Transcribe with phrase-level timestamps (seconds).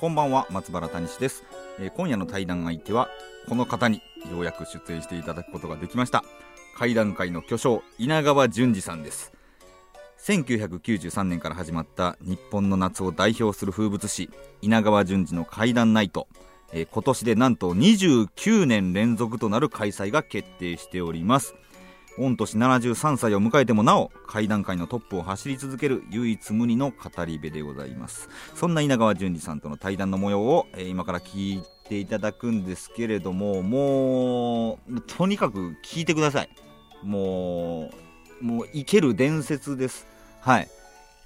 [0.00, 1.42] こんばんは松原谷氏です、
[1.80, 3.08] えー今夜の対談相手は
[3.48, 6.22] この方にようやく出演していただくことができました。
[6.76, 9.32] 怪談界の巨匠稲川淳二さんです。
[10.24, 14.30] 1993年から始まった日本の夏を代表する風物詩
[14.62, 16.28] 稲川淳二の怪談ナイト、
[16.72, 21.56] えー今年でなんと29年連続となる開催が決定しております。
[22.18, 28.28] 御年73歳を迎えてもなお怪談界のトップを走り続ける唯一無二の語り部でございます。
[28.54, 36.50] そんな稲川淳二さんとの対談の模様を、えー今から聞いていただくんですけれどももうとにかく聞いてください。
[37.02, 37.90] も
[38.40, 40.06] うもう生ける伝説です。
[40.40, 40.68] はい。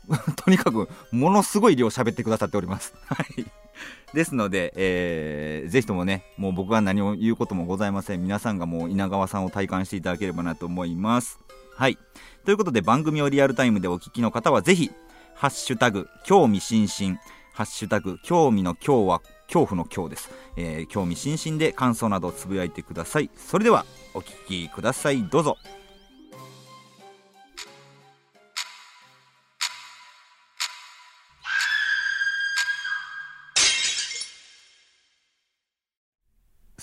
[0.36, 2.94] とにかくものすごい量喋ってくださっております。
[3.06, 3.46] はい。
[4.14, 8.22] ですので、えーぜひともねもう僕は何を言うこともございません。
[8.22, 11.38] 皆さんがもう稲川さんを体感していただければなと思います。
[11.76, 11.98] はい。
[12.44, 14.90] ということで番組をリアルタイムでお聞きの方はぜひ
[15.34, 17.18] ハッシュタグ興味津々。
[17.54, 23.30] ハッシュタグ興味の今日は恐怖の今日です、えー興味津々で感想などをつぶやいてください。
[23.36, 23.84] それでは
[24.14, 25.22] お聞きください。
[25.24, 25.56] どうぞ。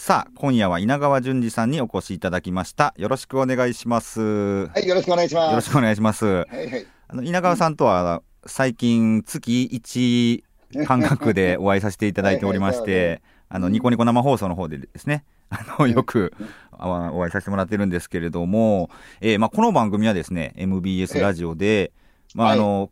[0.09, 2.95] さあ今夜は稲川淳二さんにお越しいただきました。
[2.97, 4.19] よろしくお願いします。
[4.19, 5.55] よはい、よろしくお願いします。
[5.55, 6.25] ろしくお願いします。
[6.25, 6.87] はいはい。
[7.09, 16.33] あの稲川さんとは最近月1間隔で お会いさせていただいておりましはいはいあのニコニコ生放送の方でですねあのよく
[16.71, 18.89] あお会いさせてもらってるんですけれども、
[19.21, 21.91] えーまあ、この番組はですね MBS ラジオで、
[22.33, 22.89] まああの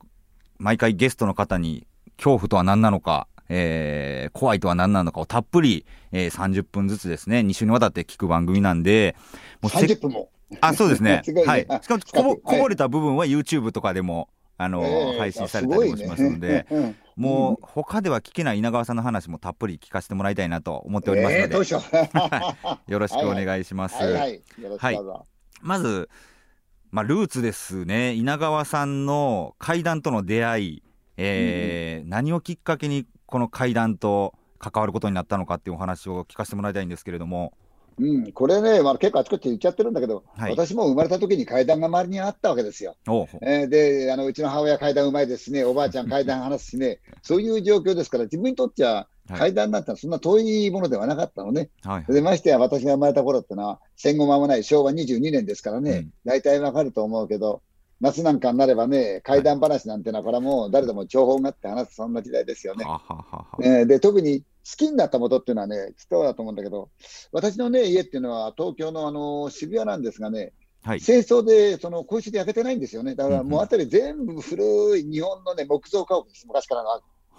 [0.59, 1.87] 毎回ゲストの方に
[2.17, 9.15] 恐怖とは何なのか、えー怖いとは何なのかをたっぷり、えー30分ずつですね2週にわたって聞く番組なんで
[9.61, 10.29] もうせ30分も。
[10.61, 11.23] あ、そうですね。
[11.45, 11.65] はい。
[11.67, 21.81] あしかもこぼ、はいこぼれた部分は YouTube とかでも、あの、ええ配信されたりもしますので、あすごいねもう、他では聞けない稲川さんの話もたっぷり聞かせてもらいたいなと思っておりますので、えーどうしよう。
[22.91, 23.95] よろしくお願いします。
[23.95, 24.41] はい
[24.79, 24.99] はい。
[25.61, 26.09] まず、
[26.91, 28.13] まあ、ルーツですね。
[28.13, 30.83] 稲川さんの怪談との出会い、
[31.17, 37.53] えー何をきっかけにこの怪談と関わることになったのかっていうお話を聞かせてもらいたいんですけれども、
[37.99, 42.95] うん、これね、まあ、結構あちこち言っちゃってるんだけど、はい私も生まれた時に階段が周りにあったわけですよ。
[43.41, 51.69] えーで、あのうちの母親階段うまいですしね、おばあちゃん階段話すしね、そういう状況ですから、自分にとっちゃはい階段なんてそんな遠いものではなかったのね。
[51.83, 52.13] はい。
[52.13, 57.61] でましてや私が生まれた頃ってのは戦後間もない昭和22年ですからね、うん大体わかると思うけど、
[57.99, 62.85] 夏なんかになればね、怪談話なんてのは、これはもう誰でも情報があって話す、そんな時代ですよね。
[62.85, 63.45] はははは。
[63.61, 66.89] えーで特に好きになったことっていうのはね、そうだと思うんだけど、
[67.31, 70.51] 私のね、家っていうのは東京のあの渋谷なんですがね、
[70.83, 70.99] はい。
[70.99, 73.15] 戦争でその空襲で焼けてないんですよね。
[73.15, 76.89] だからもうあたり全部古い日本のね、木造家屋です、昔からの。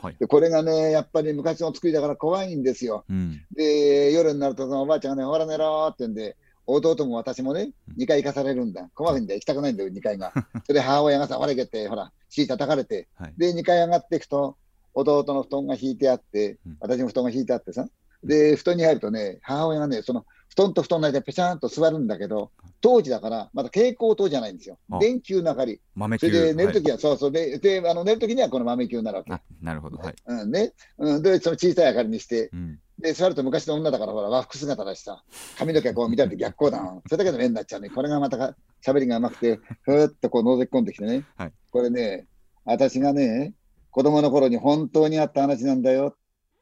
[0.00, 0.16] はい。
[0.18, 3.04] で、これがね、やっぱり昔の作りだから怖いんですよ。
[3.08, 3.42] うん。
[3.54, 6.36] で、夜になるとそのおばあちゃんがね、ほら寝ろって言うんで、
[6.70, 8.90] 弟も私もね、2回行かされるんだ。
[8.94, 10.32] 怖いんだよ、行きたくないんだよ、2階が。
[10.66, 13.34] それで母親がさ、ほら行けって、ほら、敷い叩かれて、はい。
[13.38, 14.56] で、2階上がっていくと、
[14.92, 17.88] 弟の布団が引いてあってうん、私も布団が引いてあってさ、
[18.22, 20.26] で、布団に入るとね、母親がね、その
[20.58, 24.98] 布団と布団の間でぺちゃんと座るんだけど、当時だから、まだ蛍光灯じゃないんですよあ。
[24.98, 25.80] 電球の明かり。
[25.94, 29.32] 豆球それで寝るとはいきは、そうそう、で、であの寝るときにはこの豆球になるわけ。
[29.32, 35.22] あなるほどはい、うんねうん、で、その小さい明かりにして、うん、で、座ると昔の女だから、ほら、和服姿だしさ、
[35.56, 37.00] 髪の毛こう見たら逆光だな。
[37.08, 37.90] それだけで目になっちゃうね。
[37.90, 41.24] これがまたか喋りが甘くて、ふーっとこう覗き込んできてね。
[41.36, 42.26] はいこれね、
[42.64, 43.54] 私がね、
[43.90, 46.16] 子供の頃に本当にあった話なんだよ。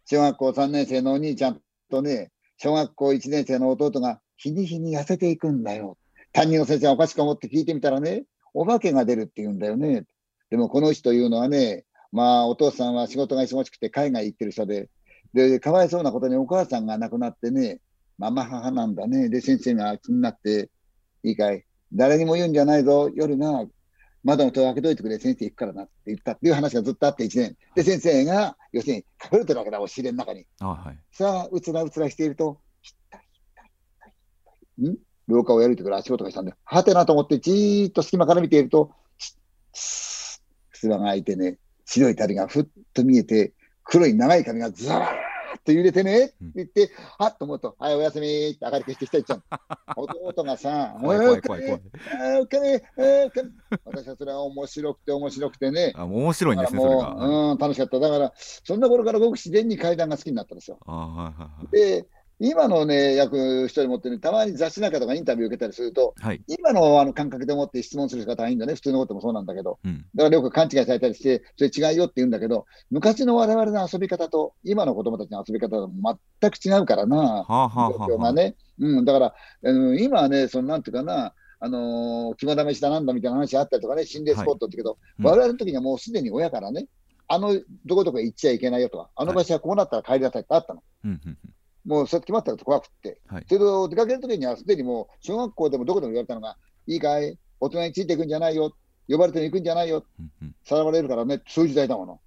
[0.04, 5.99] 小学校3年生のお兄ちゃんとね、小学校1年生の弟が日に日に痩せていくんだよ。
[6.32, 8.25] 担任の先生がおかしく思って聞いてみたらね、
[8.55, 10.05] お化けが出るって言うんだよね。
[10.50, 14.88] でもこの人というのはね、まあお父さんは仕事が忙しくて海外行ってる人で、
[15.35, 17.81] で、かわいそうなことにお母さんが亡くなってね、
[18.19, 19.29] ママ母なんだね。
[19.29, 20.70] で、先生が気になって、
[21.23, 23.67] いいかい、誰にも言うんじゃないぞ、夜な、
[24.26, 27.56] 窓の戸を開けといてくれ、先生行くからなって言ったっていう話がずっとあって1年。
[27.76, 30.46] で、先生が、要するに隠れてるわけだ、押し入れの中に。
[30.58, 39.37] あはいさあ、うつらうつらしていると、ひったひったひったひったん廊下を歩いてくる足音がしたんで、はてなと思ってじーっと隙間から見ていると、チッ
[39.73, 40.40] チ
[40.82, 43.52] ッ襖が開いてね、白い谷がふっと見えて、
[43.84, 45.25] 黒い長い髪がザーッ
[45.66, 49.42] と揺れてねってうん言って、はっと思うと、はい、おやすみって明るくして下行っちゃう
[49.96, 50.04] の。
[50.32, 53.50] 弟がさ、怖いお金、あーお金
[53.84, 55.92] 私はそれは面白くて面白くてね。
[55.96, 57.14] あ、面白いんだですね、それが。
[57.14, 57.98] う、うん、楽しかった。
[57.98, 60.78] だから、そんな頃から僕自然に階段が好きになったんですよ。
[60.86, 61.66] あはいはいはい。
[61.70, 62.06] で、
[62.38, 66.42] 今のね、役一人持ってね、たまに雑誌なんかとかインタビュー受けたりすると、はい。
[66.48, 68.74] 今のあの感覚でもって質問する人が大変だね。
[68.74, 69.78] 普通のこともそうなんだけど。
[69.84, 70.04] うん。
[70.14, 75.88] だからよく勘違いされたりして、それ違うよって言うんだけど、昔の我々の遊び方と今の子供たちの遊び方は
[76.40, 77.16] 全く違うからな。
[77.16, 78.08] はあはあ状はあはあ。
[78.08, 78.56] 況がね。
[78.78, 86.86] うん、だから、うん、今はね、そのなんていうかな、あのー肝試しだなんだみたいな話あったりとかね、心霊スポットってけど、うん我々の時にはもうすでに親からね、
[87.28, 90.82] あのどこどこへ行っちゃいけないよとか、あの場所はこうなったら帰りなさいってあったの。
[91.04, 91.38] うんうんうん
[91.86, 93.20] もうそれ決まったら怖くって。
[93.26, 96.56] はいそれを出かける時にはすでにもう小学校でもどこでも言われたのが、
[96.86, 98.74] いいかい、大人についていくんじゃないよ、
[99.08, 100.04] 呼ばれて行くんじゃないよ。
[100.64, 102.20] さらわれるからね、そういう時代だもの。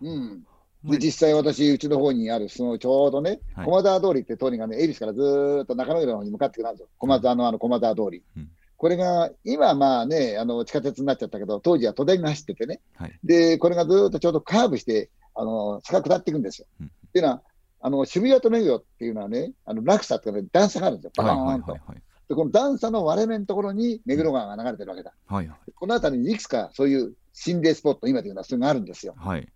[0.00, 0.44] うん。
[0.82, 6.88] まあで、実際私、うちの方にある、そのちょうどね、はい駒沢通りって通りがね、恵比寿からずーっと中目黒の方に向かってくるんですよ。
[6.98, 8.22] 駒沢のあの駒沢通り。
[8.36, 8.50] うん
[8.80, 12.80] これが、今はまあね、あの地下鉄になっちゃったけど、当時は都電が走っててね。
[12.96, 13.18] はい。
[13.22, 16.66] で、これがずーっとちょうどカーブして、あの、坂下っていくんですよ。
[16.80, 17.42] うんっていうのは、
[17.80, 21.24] あの、渋谷と目黒っていうのはね、あの、落差っていうかね、段差があるんですよ。
[21.24, 21.72] バはいーンと。
[21.72, 22.02] はいはいはい。
[22.28, 25.12] で、この段差の割れ目のところに目黒川が流れてるわけだ。
[25.26, 25.72] はいはい。
[25.74, 29.14] この辺りにいくつかそういう心霊スポット、今でいうのはそういうのがあるんですよ。
[29.18, 29.48] はい。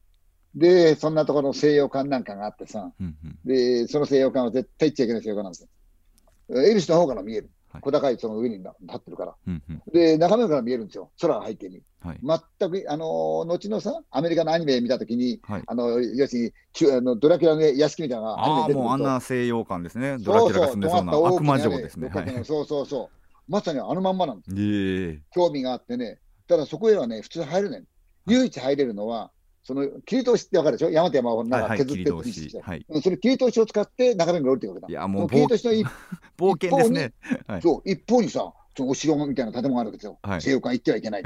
[0.55, 3.39] で、そんなところの西洋館なんかがあってさ、うんうん。
[3.45, 6.63] で、その西洋館は絶対行っちゃいけない西洋館なんですよ。
[6.63, 7.64] 恵比寿の方から見えるはい。
[7.81, 9.35] 小高いその上に立ってるから。
[9.47, 9.83] うんうん。
[9.93, 11.11] で、中目黒から見えるんですよ。
[11.21, 11.83] 空が背景に。
[12.01, 12.21] はい。
[12.59, 15.63] 全く、あのー後のさ、アメリカのアニメ見たときに、はい。
[15.67, 20.19] あの、要するに、あのドラキュラの屋敷みたいなアニメああ、もうあんな西洋館ですね。
[20.19, 22.09] ドラキュラが住んでそうなそうそう悪魔城ですね。
[22.09, 22.45] はい。
[22.45, 23.25] そうそうそう。
[23.49, 24.51] まさにあのまんまなんです。
[24.57, 25.23] ええ。
[25.31, 26.19] 興味があってね。
[26.47, 27.85] ただそこへはね、普通入れない。
[28.27, 29.31] 唯一入れるのは、
[29.65, 30.91] その切り通しってわかるでしょ？
[30.91, 31.51] 山と山をははい。
[31.51, 32.59] ないんか削っ切てり通し。
[32.63, 32.87] はい。
[32.89, 34.89] うんそれ切り通しを使って中目黒に降りてくるわけだ。
[35.01, 35.87] いや、もう切り冒通しの一
[36.39, 37.13] 冒険ですね。
[37.47, 40.19] はいそう、一方にさ、そのお城みたいな建物があるわけですよ。
[40.23, 41.23] はい西洋館行ってはいけない。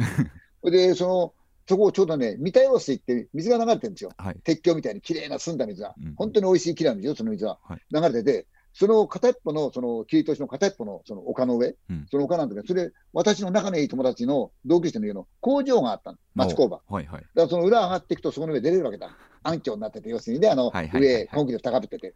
[0.62, 1.34] それで、その、
[1.68, 4.10] そこをちょうどね、三田用水って水が流れてるんですよ。
[4.16, 4.36] はい。
[4.44, 5.94] 鉄橋みたいに綺麗な澄んだ水が。
[6.00, 7.80] うん本当に美味しいきれいな水よ、その水ははい。
[7.92, 16.76] 流れてて、その片一方の、その切り通しの片一方のその丘の上、うんその丘なんだけど、それ、私の仲のいい友達の同級生の家の工場があったの、町工場。
[16.76, 17.24] だかはいはい。
[17.34, 19.10] らその裏上がっていくと、そこの上出れるわけだ。
[19.42, 22.14] 暗渠になってて、要するにね、あの、はいはいはいはい上、コンクリート高ぶってて。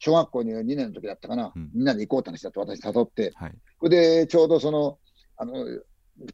[0.00, 3.54] 小学校に2年の時だったかな、うんみんなで行こうって話だって私誘って、はい。
[3.80, 4.98] それでちょうどその、
[5.36, 5.54] あの、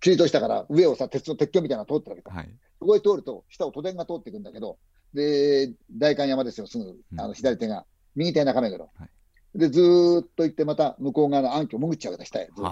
[0.00, 2.34] 切り通したから上をさ、鉄の鉄橋みたいなの通ってるわけだ。
[2.34, 2.50] はい。
[2.78, 4.78] そこへ通ると、下を都電が通っていくんだけど、
[5.14, 7.86] で、代官山ですよ、すぐ、あのうん左手が。
[8.16, 8.90] 右手中目黒。
[8.94, 9.10] はい
[9.54, 12.46] で、ずーっと行って、また向こう側の暗渠潜っちゃうわけだ、下へ。
[12.46, 12.64] ずっと。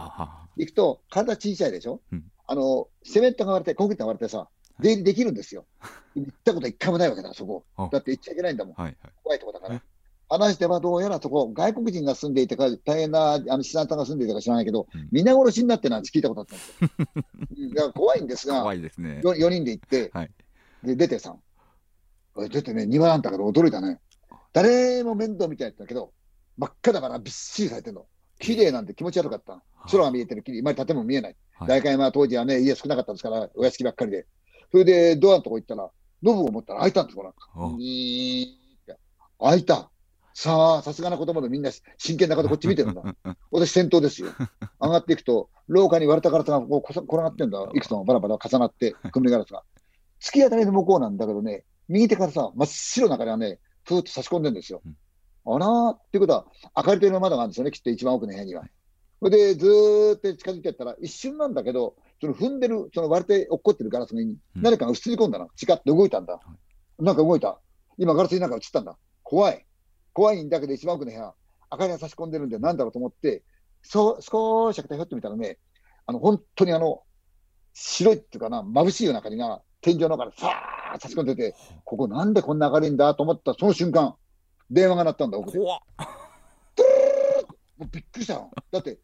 [0.57, 4.49] 行くと、体小さいでしょ、うんあの、セメントが割れて、コンクリートが割れてさ、
[4.81, 5.67] 出入りできるんですよ。
[6.15, 7.89] 行ったこと一回もないわけだ、そこあ。
[7.93, 8.75] だって行っちゃいけないんだもん。
[8.75, 9.13] はいはい。
[9.23, 9.83] 怖いとこだからえ？
[10.31, 16.89] 話してはどうやらそこ、外国人が住んでいてか、大変なあの資産家が住んでいたか知らないけど、うん皆殺しになってなんて聞いたことあったんですよ。
[17.59, 19.21] うんだから怖いんですが、怖いですね。
[19.25, 20.31] 4, 人で行って、はい
[20.85, 21.37] で出てさ、
[22.35, 24.01] お出てね、庭なんだけど驚いたね。
[24.53, 26.13] 誰も面倒見てないんだけど、
[26.59, 28.07] 真っ赤だからびっしりされてるの。
[28.41, 29.63] 綺麗なんて気持ち悪かった。
[29.91, 31.37] 空が見えてるきり、今建物見えない。
[31.55, 34.27] はい大会は当時はね、家少なかったですから、お屋敷ばっかりで。
[34.71, 35.91] それで、ドアのとこ行ったら、
[36.23, 37.49] ノブを持ったら開いたんですよ、なんか。
[39.41, 39.91] 開いた。
[40.35, 43.03] さあ、さすがな子供でみんな真剣な顔でこっち見てるんだ。
[43.51, 44.29] 私先頭ですよ。
[44.81, 47.69] 上がっていくと、廊下に割れたガラスがこう転がってんだ。
[47.75, 49.65] いくつもバラバラ重なって、組みガラスが。
[50.21, 54.81] 突き当たりの向こうなんだけどね、右手からさ、真っ白な中にはね、ふーっと差し込んでんですよ。
[55.55, 58.65] あらーっていうことは、明かりとの窓があるんですよね、きっと一番奥の部屋には。
[59.21, 65.49] それで、ずーっと近づいてったら、一瞬なんだけど、その踏んでる、その割れて落っこってるガラスにうん何かが映り込んだな。
[65.57, 66.41] チカッと動いたんだ。
[66.99, 67.59] なんか動いた。
[67.97, 68.97] 今、ガラスになんか映ったんだ。
[69.23, 69.65] 怖い。
[70.13, 71.35] 怖いんだけど、一番奥の部屋、
[71.71, 73.43] 明かりが差し込んでるんで、なんだろうと思って、
[73.83, 75.59] そう、少し開けてひょっと見たらね、
[76.07, 77.03] あの、本当にあの、
[77.75, 84.17] 白いっていうかな、眩しいような明かりが、天井の中からさー差し込んでて、ここなんでこんな明るいんだと思ったその瞬間、
[84.71, 85.59] 電話が鳴ったんだ、奥で。
[85.59, 85.81] 怖っ。
[87.79, 88.51] もうびっくりしたの。
[88.71, 88.99] だって、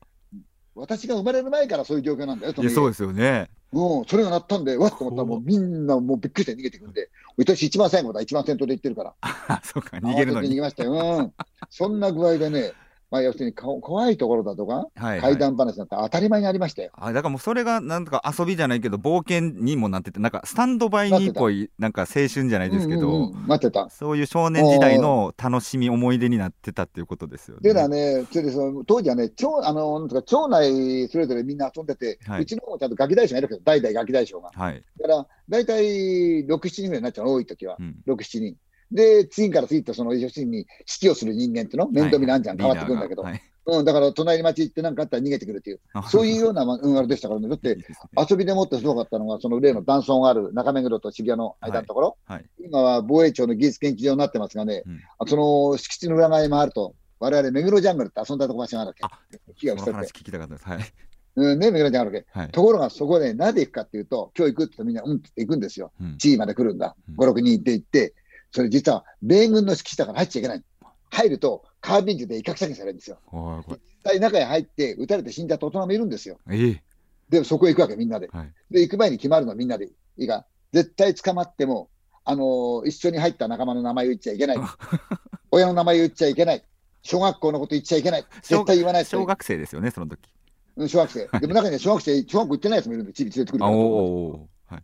[0.75, 3.49] 私が生まれる前からそういう状況なんだよ、いや、そうですよね。
[3.73, 9.15] うん、それが鳴ったんで、わっと思ったら、もうみんなもうびっくりして逃げていくんで、私一番最後だ、一番先頭で行ってるから。
[9.21, 10.51] あ、 そうか、逃げるのに。
[10.51, 10.93] 逃げましたよ。
[10.93, 11.33] うん。
[11.71, 12.73] そんな具合でね、
[13.11, 15.21] まあ、要するにか怖いところだとか、はい、はい。
[15.21, 16.91] 怪談話なんて当たり前にありましたよ。
[16.95, 23.91] あだからもうそれがなんとか遊びじゃないけど冒険にもなっててなんかスタンドバイミーっぽいなんか青春じゃないですけど、うんうんうん待ってた。
[23.91, 27.95] そういう少年時代の楽しみ思い出になってたっていうことですよでだね。
[27.95, 34.51] ね、それでその当時はね、町あのなんとか町内それぞれみんな遊んでて、はいうちの方もちゃんとガキ大将がいるけど、代々ガキ大将が。
[34.55, 34.85] はい。
[35.01, 37.83] だから、大体6、7人ぐらいになっちゃうの、多い時はう。
[37.83, 37.97] ん。
[38.07, 38.57] 6、7人。
[38.93, 40.67] で、次から次とその要するに指
[41.09, 47.49] 揮をする人間っていうの、面倒見のあんちゃん変わってくるんだけど、はいうん、だから隣町行って何かあったら逃げてくるっていう、 そういうような、まあうん、あれでしたからね。
[47.49, 47.79] だって
[48.31, 52.45] 遊びでもってすごかったのが、その例の断層がある中目黒と渋谷の間のところ、はい。
[52.61, 59.41] 今は防衛庁の技術研究所になってますがね、うんその敷地の裏側に回ると、我々目黒ジャングルって遊んだとこ場所があるわあけ。
[59.57, 60.21] 木が伏せて。
[60.21, 60.69] 聞きたかったです。
[60.69, 60.79] はい。
[61.37, 62.39] うん、ね、目黒ジャングルわけ。
[62.39, 62.51] はい。
[62.51, 65.93] ところがそこで、なぜ行くかっていうと、今日行くってみんな、うんって行くんですよ。
[66.01, 67.17] うん地位まで来るんだうん。
[67.17, 68.15] 5、6人行って行って、
[68.55, 70.65] それ実は米軍の敷地だから入っちゃいけない。
[71.11, 73.19] 入ると、カービン銃で威嚇射撃されるんですよ。
[73.69, 76.39] 実際中へ入って、撃たれて死んだ大人もいるんですよ。
[76.49, 76.83] ええ。
[77.29, 78.29] で、そこへ行くわけ、みんなで。
[78.33, 78.53] はい。
[78.71, 79.87] で、行く前に決まるの、みんなで。
[80.17, 81.91] いいか、絶対捕まっても、
[82.25, 84.57] あのー一緒に入った仲間の名前を言っちゃいけない。
[85.51, 86.65] 親の名前を言っちゃいけない。
[87.03, 88.25] 小学校のこと言っちゃいけない。
[88.43, 90.21] 絶対言わない小学生ですよね、その時。
[90.77, 91.29] うん小学生。
[91.41, 93.81] でも中には小学生、小学校行ってないやつもいるんで、チビ連れてくるあ、から。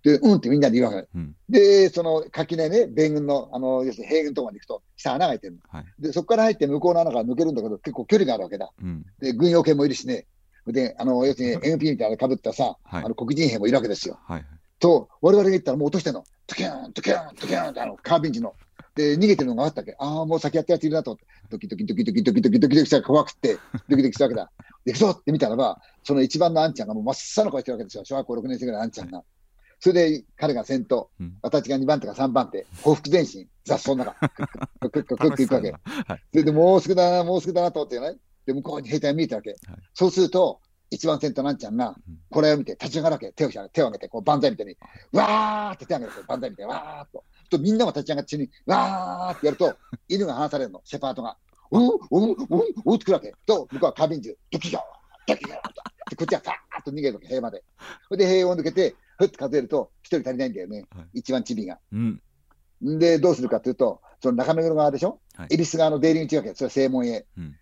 [0.03, 1.09] で、うんってみんなで言うわけ。
[1.15, 1.35] うん。
[1.49, 5.61] で、その垣根ね、米軍の、あの、要するに兵軍とかまで行くと、下穴が開いてるの。
[5.69, 5.85] はい。
[5.99, 8.71] で、そこから入って向こうの穴から抜けるんだけど、結構距離があるわけだ。
[8.81, 9.05] うん。
[9.21, 10.27] で、軍用犬もいるしね。
[10.67, 14.19] で、あの、要するに MP みたいなの被ったさ、はいあの黒人兵もいるわけですよ。
[14.23, 14.45] はい。
[14.79, 16.25] と、我々が行ったらもう落としてんの。
[16.47, 18.55] トキューン、トキューン、トキューンってあの、カービン銃の。
[18.95, 19.95] で、逃げてるのがあったわけ。
[19.99, 21.27] ああ、もう先やったやついるなと思って。
[21.51, 23.57] ドキドキドキドキドキドキドキドキしたら怖くって、
[23.89, 24.51] ドキドキしたわけだ。
[24.85, 28.05] で、行くぞって見たらば、その一番のあんちゃんがもう真っ青な顔してるわけですよ。
[28.05, 29.23] 小学校6年生ぐらいのあんちゃんが。
[29.81, 34.15] それで彼が先頭うん、私が2番手か3番手、匍匐前進、雑草の中、
[34.81, 35.93] クッククッククック楽しそう行くわけ。
[36.13, 36.23] はい。
[36.33, 38.19] それでもうすぐだな、もうすぐだなと思ってね。
[38.45, 39.57] で、向こうに兵隊が見えたわけ。
[39.95, 40.61] そうすると、
[40.91, 43.33] 一番先頭のあんちゃんがうん、これを見て立ち上がるわけ。
[43.33, 44.77] 手を手を挙げて、こう万歳みたいに、
[45.13, 47.25] わーって手を挙げて、万歳みたいに、わーっと。
[47.49, 49.77] とみんなも立ち上がってに、わーってやると、
[50.09, 51.37] 犬が離されるの、シェパードが。
[51.71, 53.33] おうおうおうおうってくるわけ。
[53.47, 54.81] と、向こうはカービン銃、ドキョー
[55.29, 55.61] ドキョーっ
[56.11, 57.63] てこっちはさーっと逃げるわけ、塀まで。
[58.09, 61.19] それで塀を抜けて、ふって数えると、一人足りないんだよねはい。
[61.21, 61.79] 一番チビが。
[61.93, 62.23] うん。
[62.85, 67.57] んで、どうするかというと、その中目黒側でしょ、はい恵比寿側の出入り口わけ、それは正門へ、うん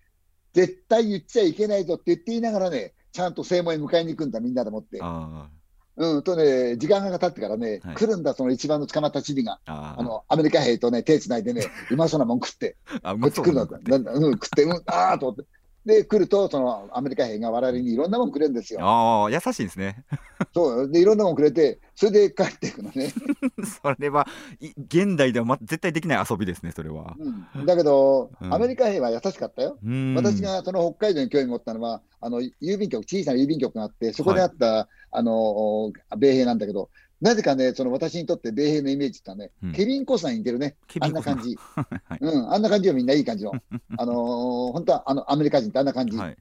[0.51, 4.97] 絶対言っちゃいけないぞって言って言いながらね、ちゃんと正門へ迎えに行くんだ、みんなでもって。
[4.99, 5.47] あ
[5.95, 9.95] うん、とね、時間が経ってからね、はい来るんだ、その一番の捕まったチビが、あ。
[9.97, 15.45] ああの、アメリカ兵とね、手つないでね、 うまそうなもん食って、こっち来るのだんだうん、食って、うん、あーと思って。
[15.89, 18.79] で、来ると、そのアメリカ兵が我々にいろんなもんくれるんですよ。
[18.81, 20.05] ああ、優しいんですね。
[20.53, 23.11] そう、で、いろんなもんくれて、それで帰っていくのね。
[23.81, 24.27] それは、
[24.61, 27.15] い現代では、ま、絶対できない遊びですね、それは。
[27.55, 29.77] うん、だけど、うんアメリカ兵は優しかったよ。
[29.83, 30.15] うん。
[30.15, 36.89] 私がその北海道に興味持ったのは、あの郵便局、小さな郵便局があって、そこであった、あの米兵なんだけど、
[37.21, 43.51] なぜかね、その私にとって米兵のイメージってね、うんケビン・コスナーに似てるね、あんな感じ、 はいうん、あんな感じよ、みんないい感じの、
[43.97, 46.37] あのー本当はあのアメリカ人ってあんな感じ、はい。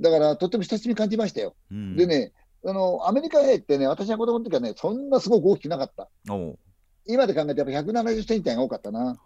[0.00, 1.54] だからとっても親しみ感じましたよ。
[1.70, 2.06] うんで。
[2.06, 2.32] ね
[2.64, 6.08] あの、アメリカ兵ってね、私が子供の時はね、そんなすごく大きくなかった。
[7.06, 9.16] 今で考えてやっぱ170センチ台が多かったな。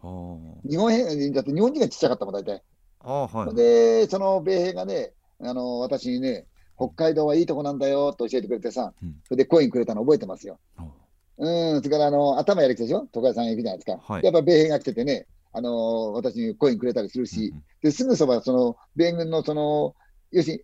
[0.68, 2.62] 日本兵、だって日本人がちっちゃかったもん、大体。
[3.00, 3.54] はい。
[3.56, 6.46] で、その米兵がね、あの私にね、
[6.88, 10.58] 北海道はいいとこなんだよと教えてくれてさ、うんそれでコインくれたの覚えてますよ。
[10.78, 10.86] おう
[11.38, 14.12] うん、それからあの頭やる人でしょ、床屋さん行くじゃないですか。
[14.12, 19.94] はいやっぱ米兵が来ててね、あの私にコインくれたりするし、ですぐそば、その米軍のその、
[20.30, 20.62] 要するに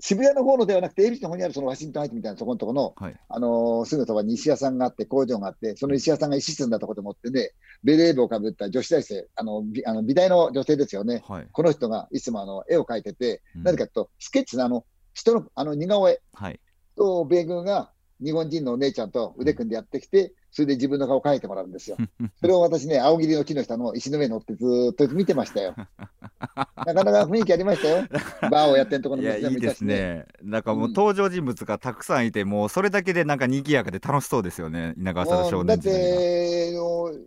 [0.00, 7.52] 渋谷の方のではなくて、恵比寿の方にあるそのワシントンハイツみたいなそこのところの、はいあのすぐそばに石屋さんがあって、工場があって、その石屋さんが石積んだところでもってね、
[7.84, 11.22] ベレー帽をかぶった女子大生、あの美あの美大の女性ですよね。
[11.26, 11.48] はい。
[11.52, 16.60] この人がいつもあの絵を描いてて、うんなぜかというと、スケッチのあの人のあの似顔絵はい。
[16.96, 17.90] と米軍が
[18.22, 21.96] 日本人のお姉ちゃんと腕組んでやってきて、それで自分の顔を描いてもらうんですよ。
[22.40, 25.74] それを私ね、青霧の木の下の石の上に乗ってずーっと見てましたよ。
[26.86, 28.06] なかなか雰囲気ありましたよ。
[28.50, 30.14] バーをやってるところいや、の娘いいですもいたしね。
[30.14, 30.26] ね。
[30.42, 34.94] なんかもううん登場人物がたくさんいて、もうそれだけでなんか賑やかで楽しそうですよね。
[34.96, 35.78] 稲川さんの少うんだっ。
[35.78, 36.72] て、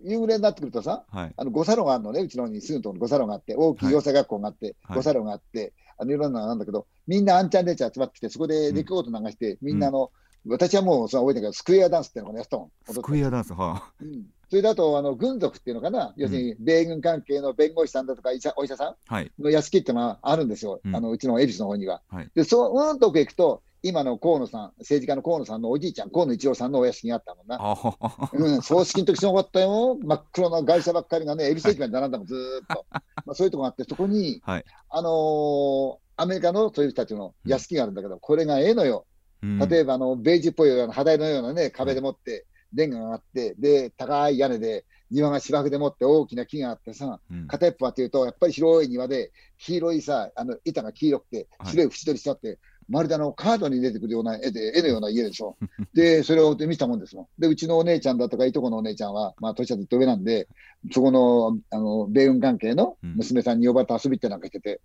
[0.04, 1.34] 夕暮れになってくるとさ、はい。
[1.36, 10.12] あの五サロンがあるのね、うちの方にすぐのところに五サロンがあって、大きい養成学校があって、はい五サロンがあって、あのいろんなのがあるんだけど、みんなアンチャンレンチャー集まってきて、そこでレコード流して、みんなあの、
[10.50, 12.94] 私はもうその覚えてるけど、スクエアダンスっていうのがやってたもん。
[12.94, 18.94] スクエアダンス、はうんそれだと、あの軍属っていうのかな、要するに米軍関係の弁護士さんだとか医者お医者さんい。
[19.08, 19.32] はい。
[19.40, 22.02] の屋敷っていうのがあるんですよ、うんあのうちの恵比寿の方には。
[22.10, 27.58] はいで、そう、うんと奥行くと、今の河野さん、政治家の河野さんのおじいちゃん、河野一郎さんのお屋敷があったもんな。
[27.62, 29.98] あははうん、葬式の時すごかったよ。
[30.02, 32.86] 真っ黒な外車ばっかりがね、恵比寿駅まで並んだもん、ずーっと。
[33.26, 39.06] まあ、そういうとこがあって、そこに、はいあのーアメリカのそういう人たちの屋敷があるんだけど、これがええのよ。
[39.42, 39.60] うん。
[39.60, 47.48] 例えば、あの、ベージュっぽいあの肌色のようなね、壁でもって、レンガがあって、で、高い屋根で、庭が芝生でもって大きな木があってさ、うん。
[47.48, 51.72] 片一方はというと、やっぱり広い庭で、黄色いさ、あの板が黄色くて、はい。
[51.72, 55.58] 白い縁取りしてあって、まるであのカードに出てくるような絵で、 絵のような家でしょ。
[55.94, 57.28] で、それを見たもんですもん。
[57.40, 60.48] で、うちのお姉ちゃんだとか、いとこのお姉ちゃんは、まあ、年はずっと上なんで、
[60.92, 64.82] そこの、あの、米軍関係の娘さんに呼ばれて遊びってなんかしてて、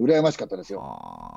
[0.00, 0.82] 羨ましかったですよ。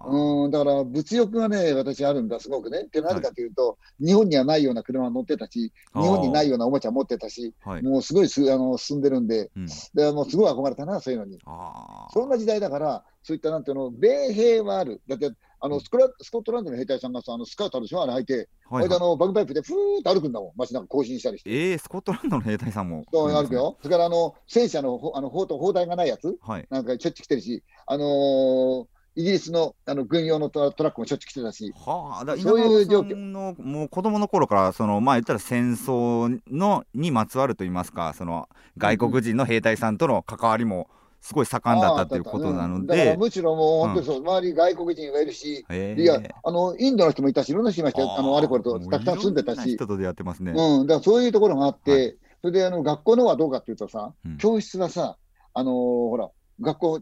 [0.07, 2.83] うん、だから物欲がね、私あるんだ、すごくね。
[2.83, 7.83] ってなぜかというと、日本にはないような車乗ってたし、日本にないようなおもちゃ持ってたし、はい。
[7.83, 11.39] もうすごいすあの進んでるんで、うんでもうすごい憧れたな、そういうのに。
[11.45, 15.01] あそんな時代だから、そういったなんていうの、米兵はある。
[15.07, 21.49] だって、あのスコラスコットランドの兵隊さんがさ、あのスカートあるでしょ、あれ履いて、ーはいあれであのバグパイプでふーっと歩くんだもん、街中行進したりして。
[21.49, 23.05] えー、スコットランドの兵隊さんも。
[23.11, 23.77] そう歩くよ。
[23.81, 26.67] それからあの戦車のほあの砲と砲台がないやつ、はい。
[26.69, 28.85] なんかしょっちゅう来てるし、あのー
[29.17, 38.47] イギリスのあの軍用のトラトラックもしょっちゅう来てたし、はあ、だそういう状況のもう子供の頃からそのまあ言ったら戦争のにまつわると言いますかその
[38.77, 40.87] 外国人の兵隊さんとの関わりも
[41.19, 50.53] すごい盛んだったっていうことなのうんむしろもう本当にそう、周り外国人がいるし、へいやえ、あのインドの人もいたし、いろんな人いましたよ、あのあれこれとたくさん住んでたし、人と出会ってますね。
[50.55, 54.38] うん、だからそういうところがあって、はそれであの学校の方はどうかっていうとさ、うん。
[54.38, 55.17] 教室はさ、
[55.53, 56.29] あのーほら、
[56.62, 57.01] 学校、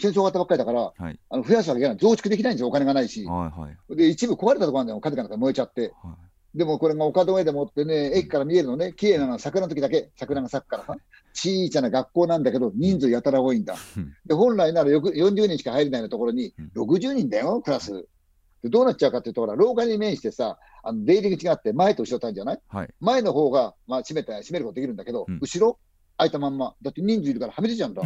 [0.00, 1.18] 戦争があったばっかりだから、はい。
[1.30, 3.24] あの増やすわけじゃない、増築できないんですよ、お金がないし。
[3.24, 3.96] はいはい。
[3.96, 5.92] で、一部壊れたところあるんだよ、火事かなんか燃えちゃって。
[6.02, 6.31] はい。
[6.54, 10.96] でもこれが丘の上でもってね、駅から見えるのね、綺麗なのは桜の時だけ、桜が咲くからさ、
[11.32, 13.74] 小さな学校なんだけど、人数やたら多いんだ。
[13.96, 14.12] うん。
[14.26, 18.06] で、本来ならよく40人しか入れないようなところにうん、60人だよ、クラス。
[18.62, 22.60] でどうなっちゃうかっていうと、ほら、廊下に面してさ、あの出入り口があって、前と後ろとあるんじゃない？
[22.68, 22.88] はい。
[23.00, 25.38] 前の方が、まあ、閉めた閉めることできるんだけど、うん。
[25.40, 25.78] 後ろ、
[26.18, 28.02] 開いたまんま、だって人数いるからはみ出ちゃうんだ。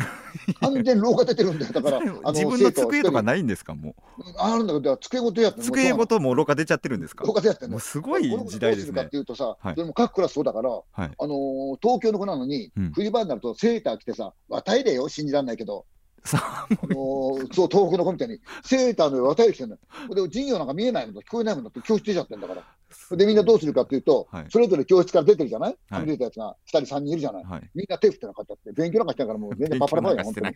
[0.60, 3.74] 完全に廊下出てるんだよ、だから、 あ自分の机とかいないんですか？
[3.74, 3.94] も
[4.38, 7.24] あるんだけど、机ごとやって机ごともう廊下出ちゃってるんですか？
[7.24, 7.80] 廊下でやってもう。
[7.80, 9.10] すごい時代ですこれどうするかっね。
[9.10, 10.82] ていうとさ、はいそれも各クラスそうだから、はい。
[11.18, 15.84] あのー東京の子なのに、うん冬場になるとセーター着てさ、綿入れよ、信じられないけど、
[16.24, 20.28] さあのーそう、東北の子みたいに、セーターの上綿入れ着てるのよ。
[20.28, 22.62] で、授業なんか見えないもんだ、聞こえないもんだって、教室出ちゃってんだから。
[23.10, 25.76] で、みんなどうするかっていうと、はいそれぞれ教室から出てるじゃない？
[25.90, 27.44] はみ出たやつが2人、3人いるじゃない？
[27.44, 27.70] はい。
[27.74, 30.46] みんな手振ってなかったって、勉強なんかしてないから、もう全然パパラパラよ、本当に。
[30.48, 30.54] 聞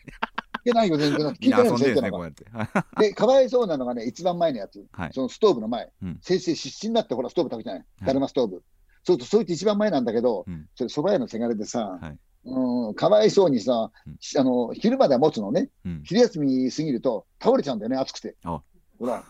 [0.64, 1.26] けないよ、全然。
[1.28, 2.84] 聞いてないよ、先生なんか。
[3.00, 8.62] で、かわいそうなのがね、一番前のやつ、はいそのストーブの前、うん先生、必死になって、ほら、ストーブ炊くじゃない、いだるまストーブ。
[9.02, 13.90] そうすると、そいつ一番前なんだけど、うんそれ、蕎麦屋のせがれでさ、はいうん、かわいそうにさ、
[14.38, 16.02] あの昼までは持つのね、うん。
[16.04, 18.36] 昼休み過ぎると倒れちゃうんだよね、暑くて。
[18.44, 18.62] あ
[18.98, 19.22] ほら、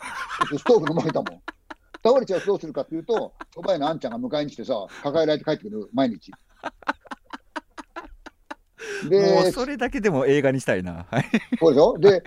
[0.57, 1.43] ストーブの前だもん。
[2.03, 6.31] 倒れちゃうとどうするかっていうと、蕎麦屋のあんちゃんが迎えに来てさ、抱えられて帰ってくる、毎日。
[6.31, 6.37] も
[9.07, 11.07] うで、それだけでも映画にしたいな。
[11.11, 11.25] はい。
[11.59, 11.99] そうでしょ？
[11.99, 12.23] で、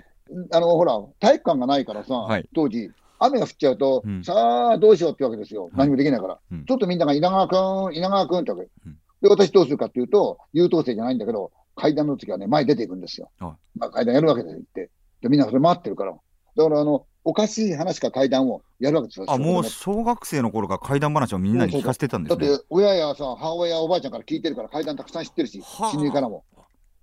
[0.52, 5.70] あの、ほら、体育館がないからさ、はい当時、雨が降っちゃうと、うんさあ、どうしようってわけですよ。
[5.74, 6.38] 何もできないから。
[6.52, 8.68] うんちょっとみんなが稲川君、稲川君ってわけ。
[8.86, 13.30] うんで、私どうするかっていうと、優等生じゃないんだけど、階段の時はね、前に出ていくんですよ。
[13.38, 14.90] はいまあ、階段やるわけですよ、行って。
[15.22, 16.12] で、みんなそれ待ってるから。
[16.12, 19.26] だから、あの、おかしい話か階段をやるわけですよ。
[19.28, 22.46] あ、もう小学生の頃から怪談話をみんなに聞かせてたんですね。
[22.48, 26.44] だって、親やさ、母親やおばあちゃんから聞いてるから、階段たくさん知ってるし、はあ親友からも。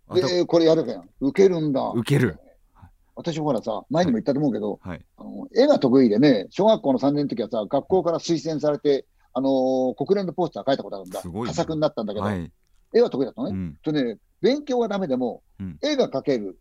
[0.07, 1.09] あでで、これやるわけやん。
[1.19, 1.91] 受けるんだ。
[1.95, 2.37] 受ける。
[3.15, 5.05] 私ほらさ、前にも言ったと思うけど、はい。
[5.17, 11.21] あの絵が得意でね、小学校の3年の時はさ、学校から推薦されて、あのー国連のポスター書いたことあるんだ。
[11.21, 12.51] すごいね佳作になったんだけど、はい。
[12.93, 13.55] 絵は得意だったのね。
[13.55, 13.77] うん。
[13.81, 16.59] とね、勉強はダメでも、うん絵が描ける。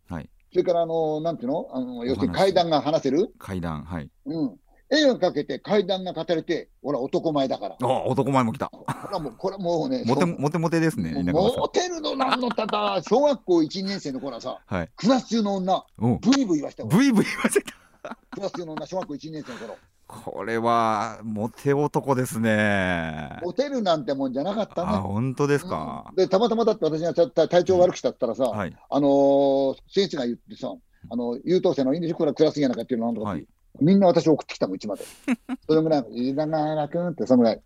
[0.51, 1.69] はいそれから、あのーなんていうの？
[1.73, 3.33] あの要するに階段が話せる？
[3.39, 3.85] 怪談。
[3.85, 4.11] はい。
[4.27, 4.57] うん。
[4.93, 7.77] 絵が描けて階段が語れて、ほら、男前だから。
[7.81, 8.69] あ、男前も来た。
[8.69, 11.69] これはもう、これはもうね、モテ、モテモテですね、モ。
[11.69, 14.91] テるのなんのただ、小学校1年生の頃はさ、はい。
[14.97, 16.89] クラス中の女、おブイブイ言わしたよ。
[16.89, 18.19] ブイブイ言わせた。
[18.33, 19.77] クラス中の女、小学校1年生の頃。
[20.11, 23.39] これは、モテ男ですね。
[23.43, 24.89] モテるなんてもんじゃなかったね。
[24.93, 26.07] あ、本当ですか？
[26.11, 26.17] うん。
[26.17, 28.77] でたまたまだって私がちょっと体調悪くしたったらさ、はい。
[28.91, 30.73] あのー先生が言ってさ、
[31.11, 33.47] あの優等生のインド人クラクラスやなんかっていうのなんとかはい。
[33.81, 35.05] みんな私送ってきたもん、うちまで。
[35.69, 37.63] それぐらい、稲川君って、そのぐらい。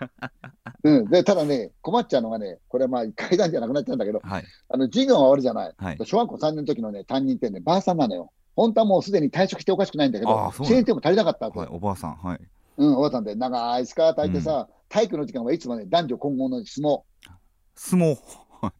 [0.84, 4.44] うん、でただね、困っちゃうのがね、これはまあ階段じゃなくなっちゃうんだけど、はい。
[4.68, 5.98] あの授業が終わるじゃない、はい。
[6.04, 8.32] 小学校3年の時のね、担任ってね、ばあさんなのよ。
[8.56, 11.68] 本当はもうすでに退職しておかしくないんだけど先生も足りなかったわけ、はい。
[11.70, 12.16] おばあさん。
[12.16, 12.40] はい。
[12.76, 17.02] うん、おばあさんで、長いスカート履いてさ、体育の時間はいつもね、男女混合の相撲。
[17.74, 18.18] 相撲。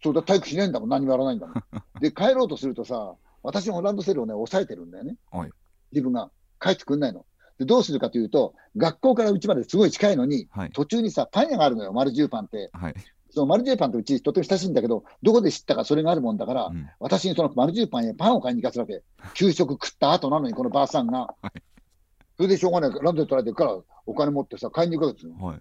[0.02, 1.64] そうだ、体育しないんだもん、何もやらないんだもん。
[2.00, 5.16] で、帰ろうとするとさ、私もランドセルをね、抑えてるんだよね。
[5.30, 5.50] はい
[5.92, 6.30] 自分が
[6.61, 7.26] 帰ってくんないの。
[7.59, 10.70] で、どうするかというと、学校からうちまですごい近いのに、はい。
[10.70, 12.70] 途中にさ、パン屋があるのよ、マルジューパンって。
[12.72, 12.94] はい。
[13.33, 19.03] そのマルジューパンとうちとても親しいんだけど、どこで知ったかそれがあるもんだから、うん私にそのマルジューパンへパンを買いに行かせるわけ。
[19.35, 21.35] 給食食った後なのに、このばあさんが。
[22.37, 25.47] それでしょうがない、ランドセル取られてるから、お金持ってさ、買いに行くわけですよ。
[25.47, 25.61] はい。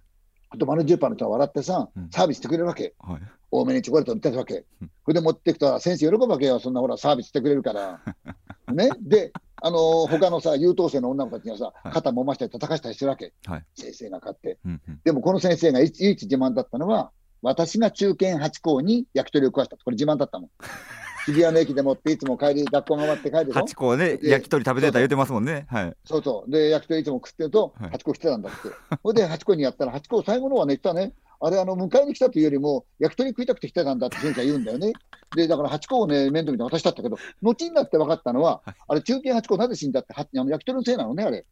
[0.51, 2.93] あとマルジューパンの人は笑ってさうん、サービスしてくれるわけ。
[2.99, 3.21] はい。
[3.51, 4.91] 多めにチョコレートを売ってたわけうん。
[5.05, 6.59] それで持っていくと、先生喜ぶわけよ。
[6.59, 8.01] そんなほら、サービスしてくれるから。
[8.73, 8.89] ね。
[9.01, 13.33] で、あの他のさ、優等生の女の子たちにはさ、はい肩揉ましたり叩かしたりするわけ。
[13.45, 14.57] はい先生が勝って。
[14.65, 19.77] うんうんでもこの先生が唯一自慢だったのは、私が中堅八校に焼き鳥を食わした。
[19.77, 20.49] これ自慢だったの。
[21.25, 23.59] 日比谷の駅でもっていつも帰り、学校が終わって帰るでしょ？
[23.59, 25.67] 八個ね、で焼き鳥食べてた言ってますもんね。
[25.69, 25.93] はい。
[26.05, 26.51] そうそう。
[26.51, 28.97] で、焼き鳥いつも食ってると、はい八個来てたんだって。
[29.03, 31.13] ほいで、八個にやったら、八個最後の方はね、言ったね。
[31.41, 34.93] あれ、あの、迎えに来たというよりも、焼き鳥食いたくて来てたんだって先生は言うんだよね。
[35.35, 41.45] で、だから八個をね、面倒見て渡したったけど、後になって分かったのは、はいあれ、中堅八個なぜ死んだって、はあの焼き鳥のせいなのね、あれ。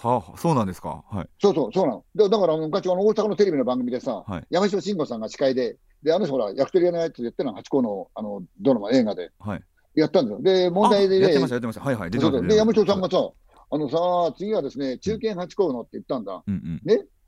[0.00, 1.04] はあ、そうなんですか？
[1.10, 1.28] はい。
[1.40, 2.04] そうそう、そうなの。
[2.14, 9.62] でだから昔、あの大阪のテレビの番組でさ、はい山城慎吾さんが司会で、で、あの人ほら、焼き鳥屋のやつやってるのは八個のあのドラマ、映画ではい。
[9.94, 10.42] やったんですよ。
[10.42, 11.82] で、問題でね、あやってました、やってました。
[11.84, 12.10] はいはい。
[12.10, 13.30] で、山城さんがさ、
[13.70, 16.42] あのさ、次はですね、中堅八個のって言ったんだ。
[16.46, 16.80] うん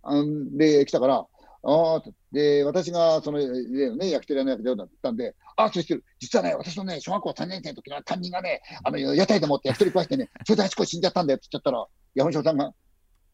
[0.03, 1.27] あので、来たから、
[1.63, 2.03] ああ、
[2.33, 12.73] で、私がその、ね、焼き鳥屋の役でだったんで、ああ、そして、実はね、私のね、小学校3年生の時の担任がね、あの、屋台でもって焼き鳥食わしてね、それで8個死んじゃったんだよって言っちゃったら、山椒さんが、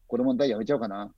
[0.07, 1.11] これ問題やめちゃおうかな。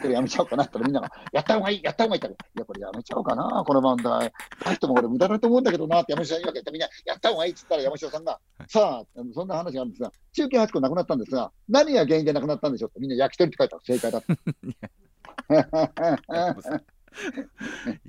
[0.00, 4.32] これやめちゃおうかなったらみんなが、やった方がいい、やった方がいいって言ったらいや、これやめちゃおうかな、この問題。
[4.64, 14.34] 大しても俺無駄だと思うんだけどなって山椒さんに言うわけで、みんな、やった方がいいって言ったら山椒さんが、さあ、そんな話があるんですが、中堅8個なくなったんですが、何が原因でなくなったんでしょうって、みんな焼き鳥って書いたら正解だった。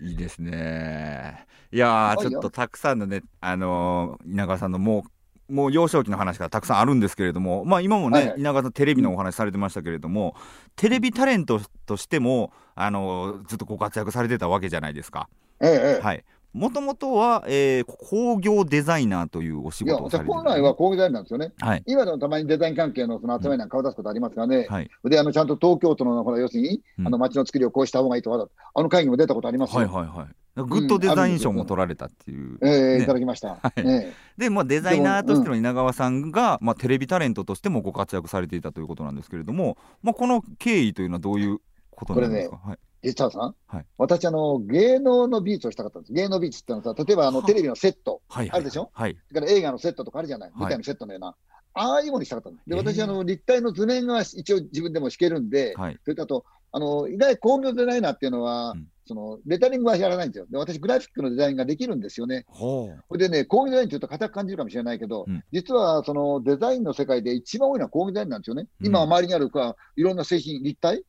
[0.02, 1.46] いいですね。
[1.72, 5.04] いや、ちょっとたくさんのね、あのー稲川さんのもう、
[5.50, 10.36] もう幼少期の話がたくさんあるんですけれども、まあ今もね、はいはい稲川さんテレビのお話されてましたけれども、
[10.76, 15.28] テレビタレントとしても、あのーずっとご活躍されてたわけじゃないですか。
[15.62, 16.24] ええええはい。
[16.54, 21.54] もともとは、えー工業デザイナーというお仕事をされてる本来は工業デザインなんですよね。
[21.60, 21.84] はい。
[21.86, 24.68] 今でもたまにデザイン関係のその集まりなんか顔出すことありますがね。
[24.70, 24.90] はい。
[25.06, 29.80] で、あの、ちゃんと東京都の、ほら、要するに、うんあの、街の作りをこうした方がいいとか、あの会議も出たことありますよ。
[29.80, 30.28] はいはいはい。
[30.56, 32.58] グッドデザイン賞も取られたっていう。
[32.62, 33.56] ええねいただきました。
[33.64, 33.82] はい。
[33.86, 41.60] えで、まあ、デザイナーとしての稲川さんが、まあ、テレビタレントとしてもご活躍されていたということなんですけれども、まあ、この経緯というのはどういう
[41.92, 43.86] ことなんですか、はい、え実はさ、はい。
[43.98, 46.14] 私、あの、芸能の美術をしたかったんです。
[46.14, 47.48] 芸能美術ってのはさ、例えば、あの、はあ。
[47.48, 48.90] テレビのセット、あるでしょ？
[48.94, 49.18] はい。
[49.30, 50.50] それから映画のセットとかあるじゃない。
[50.50, 50.54] い。
[50.56, 51.36] 舞台のセットのような。
[51.74, 52.70] ああいうものにしたかったんです。
[52.70, 55.98] で、ええ私、あの、立体の図面が一応自分でも弾けるんで、はい。
[56.04, 60.46] それとあと、あの、意外工業デザイナーっていうのは、うんその、レタリングはやらないんですよ。
[60.50, 62.46] で、私、グラフィックのデザインができるんですよね。
[62.48, 68.68] ほれでね、工業デザインって言うと硬く感じるかもしれないけど、うん実はそのデザインの世界で一番多いのは工業デザインなんですよね。
[68.80, 71.04] うん今、周りにあるか、いろんな製品、立体？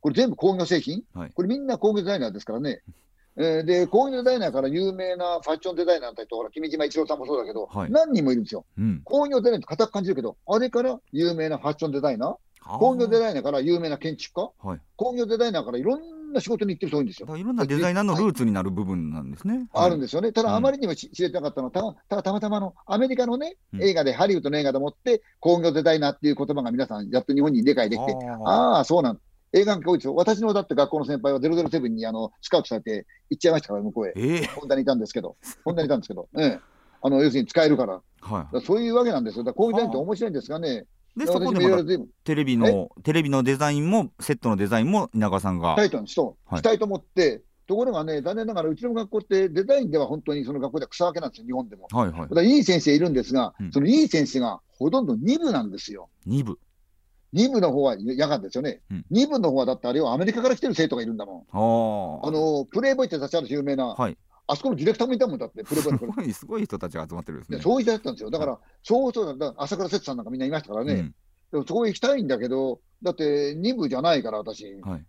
[0.00, 2.82] これ全部工業製品、はいこれみんな工業デザイナーですからね。
[3.36, 8.64] えーで、工業デザイナーから有名なファッションデザイナーだったりと、ほら、君島一郎さんもそうだけど、はい何人もいるんですよ。
[8.78, 9.00] うん。
[9.04, 14.80] 工業デザインって硬く感じるけど、あれから有名なファッションデザイナー、工業デザイナーから有名な建築家、はい。
[14.96, 16.00] 工業デザイナーからいろん
[16.32, 19.68] な仕事に行ってる人多いんですよいろんなデザイナーのルーツになる部分なんですね。
[19.72, 20.32] あるんですすよね。
[20.32, 29.20] ただ、うんあまりにも知知れてなかったのは、たたたまたまのアメリカのね、うん映画で、ハリウッドの映画でもって、工業デザイナーっていう言葉が皆さん、やっと日本に理解できて、あああ、そうなん
[29.52, 30.14] 映画が多いですよ。
[30.14, 34.12] 私のだって学校の先輩は007にあのスカウトされて行っちゃいましたから、向こうへ。
[34.16, 36.60] ええホンダにいたんですけど、ホンダにいたんですけど、ええ、
[37.02, 39.44] あの要するに使えるから、はらそういうわけなんですよ。
[39.44, 40.82] だから工業デザインって面白いんですがね、い。
[41.16, 45.74] で、そこ私でまたテレビの、テレビのデザインも、セットのデザインも稲川さんが。
[45.74, 51.86] したいとしはいしたいと思って、ところがね、残念ながらうちの学校ってデザインでは本当にその学校では草分けなんですよ、日本でも。
[51.92, 56.08] はいはいだいい先生いるんですが、うんそのいい先生がほとんど2部なんですよ。
[56.24, 56.58] 二部
[57.34, 58.80] ？2部の方は夜間ですよね。
[58.90, 62.26] うん2部の方はだってあれはアメリカから来てる生徒がいるんだもん。
[62.26, 64.16] あの、プレイボーイって立ちある有名な、はい。
[64.48, 67.58] あそこのディレクターもいたもんだって、プレイボーイのすごい、すごい人たちが集まってるんですね。
[67.58, 68.30] でそういう人だったんですよ。
[68.30, 70.94] だから、そうそう朝倉節さんなんかみんないましたからね。
[70.94, 71.14] うん
[71.50, 74.64] でもそこへ行きたいんだけど、だって2部じゃないから、私。
[74.82, 75.06] はい。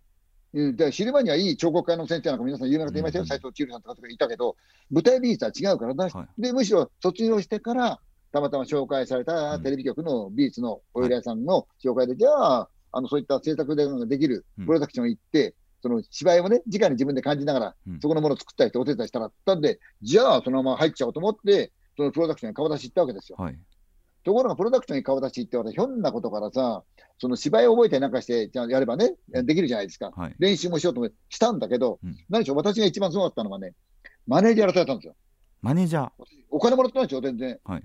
[0.54, 4.56] うんで昼間にはいい彫刻家の先生なんか皆さん有名な方いましたよ、うん斉藤千尋さんとかとかいたけど、
[4.90, 8.00] 舞台美術は違うからだし、はでむしろ卒業してから、
[8.32, 23.38] たまたま紹介されたテレビ局の美術のお依頼さんの紹介で、じゃあ、あのそういった制作ができるうんプロダクション行って、その芝居をね、直に自分で感じながら、うんそこのものを作ったりしてお手伝いしたらったんで、じゃあそのまま入っちゃおうと思って、そのプロダクションに顔出し行ったわけですよ。
[23.40, 23.60] はい。
[24.24, 26.84] ところが、プロダクションに顔出し行って、私、ひょんなことからさ、
[27.20, 30.12] その芝居を覚えたりなんかして、じゃあやればね、できるじゃないですか。
[30.16, 30.36] はい。
[30.40, 33.74] 練習もしようと思ってしたんだけど、うん何でしょう、私が一番すごかったのがね、
[34.28, 35.16] マネージャーやらされたんですよ。
[35.62, 36.10] マネージャー。
[36.50, 37.60] お金もらってないでしょ、全然。
[37.64, 37.84] はい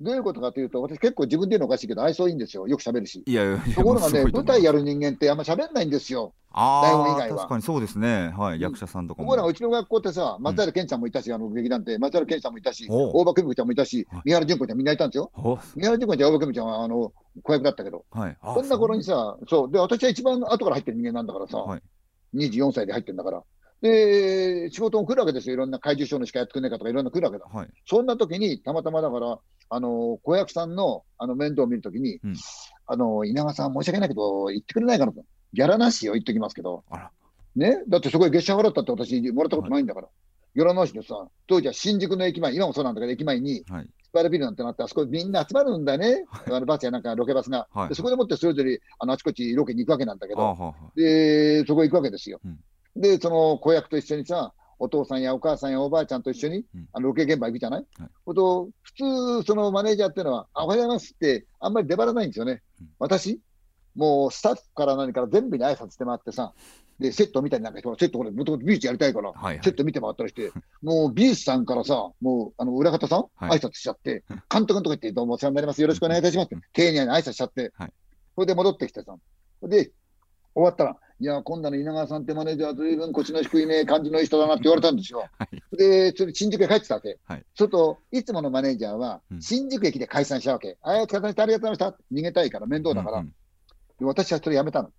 [0.00, 2.66] どういうことかというと、私結構自分で言うのおかしいけど、愛想いいんですよ。
[2.66, 3.22] よく喋るし。
[3.26, 6.32] いやいやところがね、舞台やる人間ってあんま喋んないんですよ。
[6.52, 8.32] 台本以ああ、外は確かにそうですね。
[8.36, 8.58] はい。
[8.58, 9.26] ん役者さんとかも。
[9.26, 15.30] ところがうちの学校ってさ、松平健ちゃんもいたし、あの劇団って、松平健さんもいたし、大場久美子ちゃんもいたしはい、三原純子ちゃんみんないたんですよ。
[15.34, 18.36] お三原純子ちゃん、大場久美子ちゃんはあの子役だったけど、はい。
[18.40, 21.82] あそんな頃にさ、そう、で、私は一番後から入ってる人間なんだからさ、はい。
[22.34, 23.42] 24歳で入ってるんだから。
[23.82, 25.54] で、仕事も来るわけですよ。
[25.54, 27.46] いろんな怪獣ショーのしかやってくれないかとか、いろんな来るわけだ。
[27.46, 27.68] はい。
[27.86, 29.38] そんな時に、たまたまだから、
[29.70, 32.34] あの、子役さんの、あの、面倒を見るときに、うん
[32.86, 35.24] あの、稲川さん申し訳ないけど、言ってくれないかなと。
[35.52, 36.84] ギャラなしよ、言っときますけど。
[37.56, 37.82] ね？
[37.88, 40.08] だってそこで月謝払ったって私、もらったことないんだから。
[40.54, 43.88] ギャラなしでさ、当時は新宿の駅前、今もそうなんだけど、駅前に、はい。
[44.02, 46.24] スパイラビルなんてなって、あそこみんな集まるんだよね。
[46.46, 47.68] あのバスやなんかロケバスが。
[47.72, 52.40] はいでそこでもってそれぞれ、あの、あちこちロケに行くわけなんだけど、はで、そこ行くわけですよ。
[52.44, 52.58] うん
[52.96, 56.88] で、その子役と一緒にさ、お父さんやお母さんやおばあちゃんと一緒に、うん。
[56.92, 58.34] あのロケ現場行くじゃない、はい。
[58.34, 58.92] と普
[59.40, 62.62] 通、そのマネージャーっていうのは、あおはようございますって、あんまり出張らないんですよね。
[62.80, 62.88] うん。
[62.98, 63.40] 私、
[63.94, 66.54] もうスタッフから何から全部に挨拶して回ってさ、
[66.98, 69.64] で、セット見たりなんかして、セット俺、もともと美術やりたいから、はいはい。
[69.64, 73.58] セット見て回ったりして、もう美術さんからさ、もう、あの、裏方さん、はい。
[73.58, 77.92] 挨拶しちゃって、監督のとこ行って、どうもお世話になります、よろしくお願いいたしますって、丁寧に挨拶しちゃって、はい。
[78.34, 79.16] それで戻ってきてさ、
[79.62, 79.92] で、
[80.54, 85.28] 終わったら、いや、今度の稲川さんってマネージャー、ずいぶん腰の低いね、感じのいい人だなって言われたんですよ。
[85.38, 85.76] はい。
[85.76, 87.18] で、それ新宿へ帰ってたわけ。
[87.24, 90.78] はいそれと、いつものマネージャーはう、ん新宿駅で解散したわけ。
[90.80, 92.14] ああ、お疲れ様でした、ありがとうございました。
[92.14, 93.18] 逃げたいから面倒だから。
[93.18, 93.34] うんうん
[93.98, 94.90] で私はそれやめたの。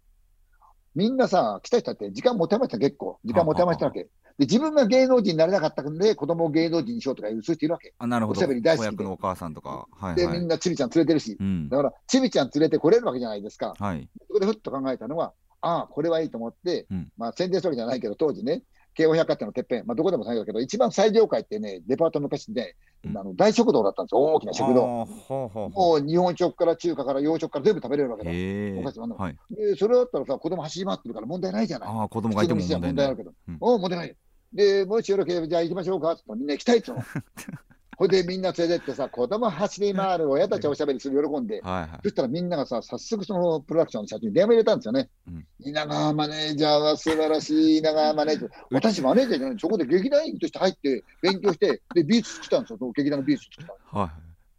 [0.93, 3.19] みんなさ、来た人って時間持てました、結構。
[3.25, 4.03] 時間持てましたわけ。
[4.03, 4.09] で、
[4.45, 7.93] 自分が芸能人になれなかったんで、子供を芸能人にしようとかいう、人いるわけ。
[7.97, 8.37] あ、なるほど。
[8.37, 9.87] おしゃべり大好きお母さんとか。
[9.91, 10.39] はいで、はい。
[10.39, 11.37] みんなちびちゃん連れてるし。
[11.39, 11.77] うんだ。
[11.77, 13.73] から、ちびちゃん連れてこれるわけじゃないですか。
[13.79, 14.09] はい。
[14.27, 24.85] そこでふっと考えたのは、ああ、これはいいと思って、うんまあ宣伝するわけじゃないけど、当時ね、京王百貨店のてっぺん、まあどこでもそうだけど、一番最上階ってね、デパートの昔ね、うんあの大食堂だったんですよ、大きな食堂。
[24.85, 28.25] もう日本食から中華から洋食から全部食べれるわけう。
[29.07, 29.15] だ。
[29.15, 29.37] はい。
[29.51, 31.89] で、それだったらさ、子供走り回ってるから問題ないじゃない。
[31.89, 33.17] ああ、子供がいても問題ない問題ある。
[33.17, 34.15] けど、うんおう問題ない。
[34.53, 37.03] で、もしよろければ、じゃあ行きましょうかってみんな行きたいっつうの。
[38.01, 41.61] ほいでみんな連れてってさ、子供走り回る、親たちはおしゃべりする、喜んで。
[41.61, 41.99] はいはい。
[42.01, 45.09] そしたらみんながさ、早速そのプロダクションの社長に電話入れたんですよね。
[45.27, 48.51] うん稲川マネージャーは素晴らしい、稲川マネージャー。
[48.71, 54.11] 私マネージャーじゃない、そこで劇団員として入って、勉強して、で、美術作ったんですよ、その劇団の美術作ったのはい。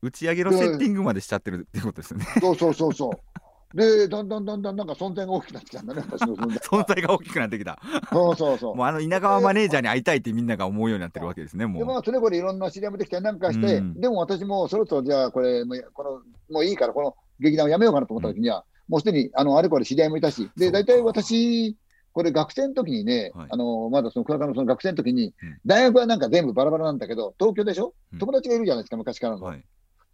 [0.03, 2.27] 打ち上げのセッティングまでしちゃってるってことですよね。
[2.41, 3.42] そうそうそうそう。
[3.75, 6.59] で、だんだんだんだんなんか存在が大きくなってきたんだね、 私の存在。
[6.59, 7.81] 存在が大きくなってきた。
[8.13, 8.77] そうそうそう。
[8.77, 11.87] もうあの稲川マネージャーに会いたいってみんなが思うようになってるわけですね、もで、う。
[11.87, 16.11] まあ、それこれいろんな知り合いもできたりなんかして、うんでも私もそろそろじゃあ、これ、もうこの
[16.51, 21.77] もういいから、この劇団をやめようかなと思った時には、もうすでにあのあれこれ知り合いもいたし、で、大体私、
[22.13, 27.95] これ学生の時にね、はいあのまだその倉田のその学生の時に、うん大学はなんか全部バラバラなんだけど、東京でしょ？
[28.13, 29.43] うん友達がいるじゃないですか、昔からの。
[29.43, 29.65] はい。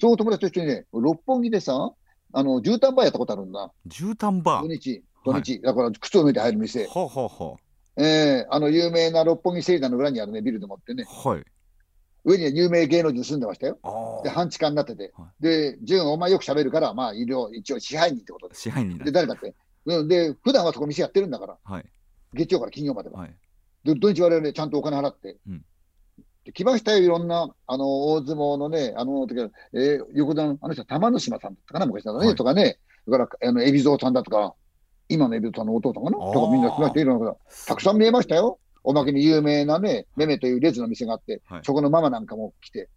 [0.01, 1.91] その友達と一緒にね、六本木でさ、
[2.33, 4.63] あの絨毯バーやったことあるんだ、絨毯バー。
[4.63, 7.57] 土日、土日、だから靴を脱いで入る店、ほうほうほ
[7.97, 11.29] えーあの有名な六本木セリダの裏にあるね、ビルでもってね、う。
[11.29, 11.45] はい。
[12.25, 13.79] 上には有名芸能人住んでましたよ。
[13.83, 18.49] あで、半地下になってては、で、純、お前よく喋るから、まあ、医療、一応支配人ってことあ。
[18.51, 19.13] で支配人だで、。
[19.13, 19.55] 誰だって。
[19.87, 21.85] うん、で、普段はそこ店やってるんだから、はい。
[22.35, 23.21] 月曜から金曜までは。
[23.21, 23.35] はい。
[23.85, 25.37] で、土日我々ね、ちゃんとお金払って。
[25.49, 25.63] うんで
[26.53, 34.55] 来ましたよ、いろんな、あの、大相撲のね、あのえー横田の、あの人は玉之島さんだったかな、昔だね、はいとかね、それから、あの、海老蔵さんだとか、
[35.09, 37.67] 今の海老蔵さんの弟かなあーとかみんな来ましたよ、いろんなこと。
[37.67, 38.59] たくさん見えましたよ。
[38.85, 42.89] おまけに有名なね、めめというレズの店があって、はいそこのママなんかも来て、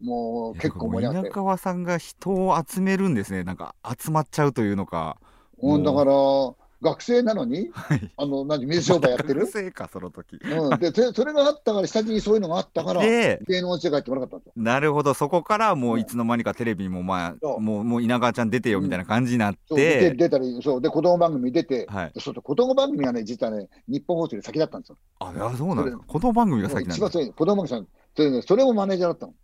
[0.00, 1.34] もう結構盛り上がって稲。
[1.34, 3.44] 川さんが人を集めるんですね。
[3.44, 5.18] なんか集まっちゃうというのか。
[5.62, 6.12] うん、だから、
[6.82, 8.10] 学生なのに、はい。
[8.16, 9.40] あの、何、水商売やってる？
[9.42, 10.36] 学生か、その時。
[10.42, 10.78] うん。
[10.80, 14.50] で、そそれがあったから、下地にそういうのがあったから、 で、芸能世界って言わなかった。
[14.56, 20.80] なるほど、そこからもううんいつの間にかテレビもまあ、もう、もう稲川ちゃん出てよみたいな感じになっそうでて、出たり、そう。
[20.80, 22.12] で、子供番組出て、はい。
[22.12, 24.96] でそう子供番組がね、実はね、日本放送より先だったんですよ。
[25.20, 26.04] あ、いやそうなんですか。
[26.06, 29.34] この番組が先なんです一番そういう子供番組さん、それ,、ね、それもマネージャーだったの。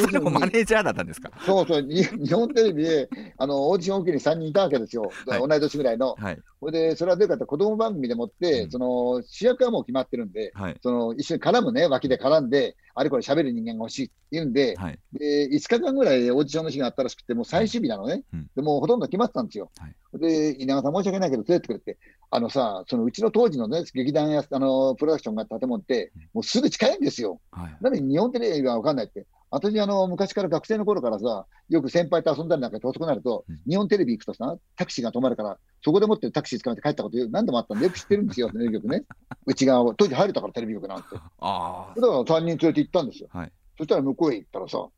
[0.00, 1.30] それもマネージャーだったんですか？
[1.44, 3.08] そうそう、に 日本テレビで、
[3.38, 5.10] あの、オーディション受けに3人いたわけですよ。
[5.26, 6.14] はい同い年ぐらいの。
[6.18, 6.38] はい。
[6.60, 10.76] それで、それはどういうかって、子供番組でもって、うんその、主役はもう決まってるんで、はい。
[10.82, 14.98] その、一緒に絡むね、脇で絡んで、あれこれ喋る人間が欲しいって言うんで、はい。
[15.12, 18.24] で、5日間ぐらいオーディションの日があったらしくて、もう最終日なのね。
[18.32, 19.70] うんでもうほとんど決まってたんですよ。
[19.78, 21.98] はいで、稲川さん申し訳ないけど、連れてってくれって、
[22.30, 27.40] あのさ、そのうちの当時のね、劇団や、あの、プロダクションがあった建物って、もうすぐ近いんですよ。
[27.52, 27.76] はい。
[27.82, 29.26] なのに日本テレビは分かんないって。
[29.50, 39.04] 私、あの、昔から学生の頃からさ、よく先輩と遊んだりなんかして遅くなると、うん日本テレビ行くとさ、タクシーが止まるから、そこでもってタクシー捕まって帰ったこと何度もあったんで、よく知ってるんですよ、 テレビ局ね。
[39.46, 39.94] 内側を。
[39.94, 41.08] 当時入れたから、テレビ局なんて。
[41.14, 43.28] だかあら3人連れて行ったんですよ。
[43.30, 44.88] はいそしたら向こうへ行ったらさ、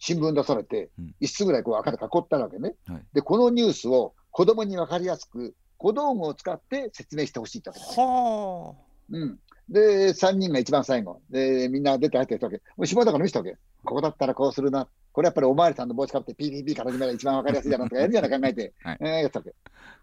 [0.00, 2.74] 新聞出されてうん、一室ぐらいこう赤で囲ったわけね。
[2.86, 7.86] はいで、このニュースを子供に分かりやすく、小道具を使って説明してほしいってわけあ。
[7.86, 8.00] です。
[8.00, 8.74] は
[9.10, 9.38] うん。
[9.68, 11.20] で、3人が一番最後。
[11.30, 12.58] で、みんな出て入ってきたわけ。
[12.76, 13.56] もう島だから見せたわけ。
[13.84, 14.88] ここだったらこうするな。
[15.12, 18.72] これやっぱりおまわりさんの帽子かぶって PPP から始めたら一番わかりやすいだろうとかやるじゃない考えて。
[18.82, 19.54] はいえーやってたわけ。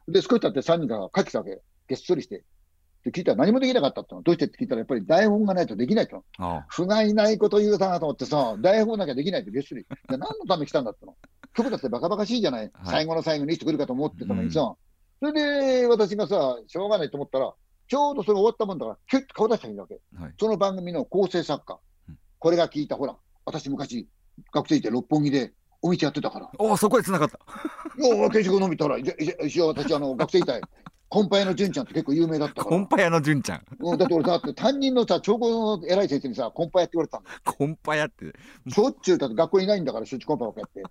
[0.08, 1.62] で、少し経って3人が帰ってきたわけ。
[1.88, 2.38] げっそりして。
[2.38, 2.42] っ
[3.04, 4.22] て聞いたら何もできなかったっての。
[4.22, 6.24] どうしてって聞いたら、やっぱり台本がないとできないと。
[6.38, 9.82] あ不甲斐ないこと言うたなと思ってさ、台本なきゃできないってゲストに。
[9.82, 11.16] じゃあ何のために来たんだっての。
[11.54, 12.72] 曲だってバカバカしいじゃない。
[12.86, 14.76] 最後の最後にしてくるかと思ってたのにさ。
[15.20, 15.34] それ
[15.82, 17.54] で私がさ、しょうがないと思ったら、
[17.92, 20.00] ちょうどそれ終わったもんだから、キュッと顔出したらいいわけ。
[20.16, 21.78] はいその番組の構成作家
[22.08, 22.18] うん。
[22.40, 24.08] これが聞いた、ほら、私昔、
[24.54, 25.52] 学生いて六本木で
[25.82, 26.50] お店やってたから。
[26.58, 27.38] おそこで繋がった
[28.02, 30.62] よう、軽食飲みたら、一応私、あの、学生いたい。
[31.10, 32.78] コンパ屋の純ちゃんって結構有名だったから。
[32.78, 37.42] コンパ屋の純ちゃんうんだって俺だって担任のさ、長考の偉い先生にさ、コンパ屋って言われてたんだよ。
[37.44, 38.34] コンパ屋って
[38.70, 40.84] しょっちゅうだって学校にいないんだから、しょっちゅうコンパばっかやって。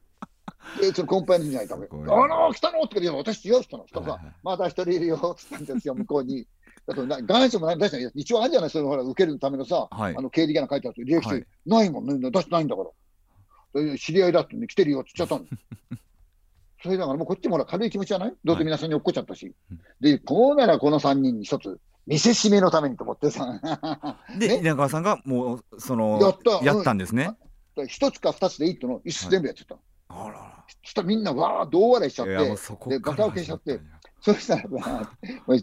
[0.82, 1.86] で、そのコンパ屋の人がいたわけ。
[1.86, 2.82] すごいあのー、来たの？
[2.82, 3.88] って言う私違う人なの。
[3.88, 6.46] そしたらさはいはい、まだ一人いるよって言ったんですよ、向こうに。
[6.90, 8.12] だとな願書もない出してない。
[8.14, 10.16] 一応あるじゃない、それほら、受けるためのさ、はい。
[10.16, 11.46] あの経理が書いてある履歴書、はい。
[11.66, 13.82] ないもんね、出してないんだから。
[13.82, 15.48] で知り合いだって、ね、来てるよって言っちゃったの。
[16.82, 18.34] それだからもうこっちもほら軽い気持ちじゃない？
[18.42, 19.54] どうせ皆さんに落っこっちゃったし。
[19.70, 19.80] うん。
[20.00, 23.60] で、こうならこの3人に一つ、見せしめのためにと思ってさ、
[24.38, 24.56] でね？
[24.60, 26.64] 稲川さんがもうそのやった。
[26.64, 27.30] やったんですね、
[27.86, 29.76] 一つか二つでいいっての、一つ全部やっちゃった。
[30.08, 30.64] あらら。
[30.82, 33.80] そしたらみんなわーっと大笑いしちゃって、でガタ受けしちゃって
[34.22, 35.10] そしたらさ、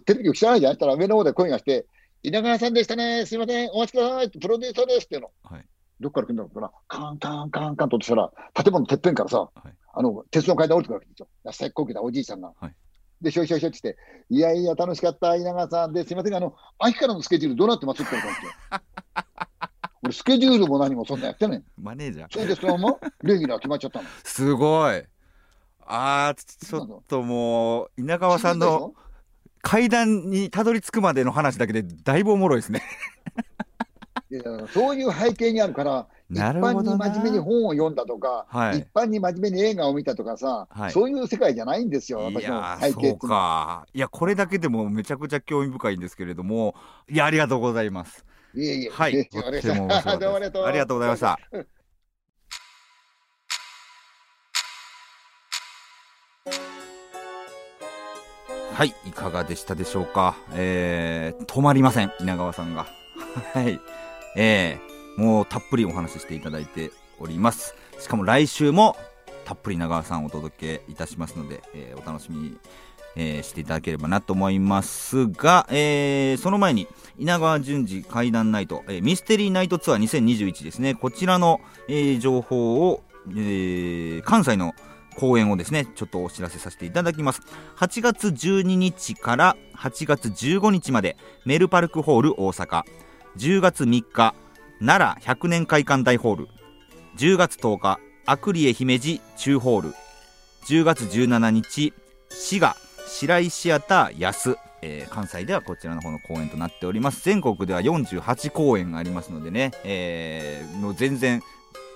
[0.06, 0.74] テレビ局知らないじゃん。
[0.74, 1.86] したら上の方で声がして、
[2.24, 5.32] 稲川さんでしたね、すいません、お待ちくださいプロデューサーですっていうの。
[5.44, 5.66] はい
[6.00, 11.28] どっから来るんだろうかな、カンカンカンカンとしたら、建物のてっぺんからさ、はいあの鉄の階段降りてくるわけですよ。
[11.52, 12.54] 最高級なおじいさんが。
[12.60, 12.76] はい
[13.20, 13.98] で、しょいしょいしょってして、
[14.30, 18.04] いやいや、楽しかった、稲川さんで、すいません、あの、秋からのスケジュールどうなってます？
[18.04, 19.90] って言われたんですよ。
[20.04, 21.64] 俺、スケジュールも何もそんなやってない。
[21.82, 24.08] マネージャーそれでそのままレギュラー決まっちゃったの。
[24.24, 25.04] すごい
[25.88, 28.94] あーちょっともう稲川さんの
[29.62, 32.82] 階段にたどり着くまでの話だけでだいぶおもろいですね。
[34.30, 34.42] いや
[34.74, 38.80] そういう背景にあるから、一般に真面目に本を読んだとか、はい。
[38.80, 40.92] 一般に真面目に映画を見たとかさ、はい。
[40.92, 43.18] そういう世界じゃないんですよ、い私の背景っていう。
[43.20, 43.86] か。
[43.94, 46.76] いやこれだけでもめちゃくちゃ興味深いんですけれども
[47.10, 48.26] いやありがとうございます。
[48.54, 49.16] いえいえ、はい。
[49.16, 50.10] えとってもです。
[50.10, 51.40] ありがとうございました
[58.74, 60.36] はいいかがでしたでしょうか？
[60.54, 62.86] えー、止まりません稲川さんが。
[63.54, 63.80] はい。
[64.36, 67.74] えー、もうたっぷりお話ししていただいております。
[68.00, 68.96] しかも来週も
[69.46, 72.58] たっぷり稲川さんお届けいたしますので、えーお楽しみに、
[73.16, 80.94] えーしていただければなと思いますが、えーその前に稲川淳二怪談ナイト、えミステリーナイトツアー2021ですね。
[80.94, 83.02] こちらの、え情報を、
[83.36, 84.76] え関西の
[85.18, 87.42] 公演をですねちょっとお知らせさせていただきます。
[87.78, 92.84] 8月12日から8月15日までメルパルクホール大阪。
[93.38, 94.36] 10月3日
[94.80, 96.48] 奈良100年会館大ホール。
[97.18, 99.94] 10月10日アクリエ姫路中ホール。
[100.68, 101.94] 10月17日
[102.30, 102.76] 滋賀
[103.08, 107.24] 白井シアター安、えー関西ではこちらの方の公演となっております。
[107.24, 111.42] 全国では48公演がありますのでね、えーもう全然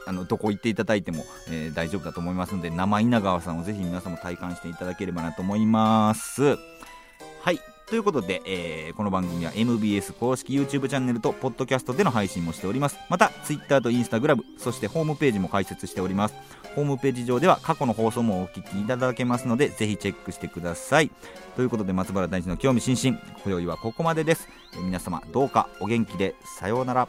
[0.06, 6.58] あのどこ行っていただいても、えー大丈夫だと思いますので生稲川さんをぜひ皆さんも体感していただければなと思います。
[7.42, 7.60] はい。
[7.88, 12.98] ということで、えーこの番組は MBS 公式 YouTube チャンネルとポッドキャストでの配信もしております。
[13.10, 16.36] また Twitter と Instagram そしてホームページも開設しております。
[16.76, 21.12] ホームページ上では過去の放送もお聞きいただけますのでぜひチェックしてください。
[21.56, 23.20] ということで松原大臣の興味津々。
[23.44, 24.48] 今宵はここまでです。
[24.84, 27.08] 皆様どうかお元気でさようなら。